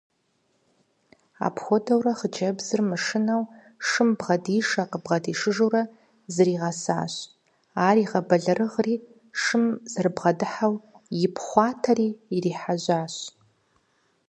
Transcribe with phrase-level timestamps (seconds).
[1.45, 3.43] Апхуэдэурэ хъыджэбзыр мышынэу
[3.87, 5.83] шым бгъэдишэ–къыбгъэдишыжурэ
[6.33, 7.13] зэригъэсащ,
[7.87, 8.95] ар игъэбэлэрыгъри
[9.41, 10.75] шым зэрыбгъэдыхьэу
[11.25, 13.15] ипхъуатэри ирихьэжьащ.